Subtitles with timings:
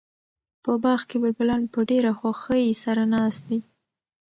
[0.63, 3.59] په باغ کې بلبلان په ډېره خوښۍ سره ناست دي.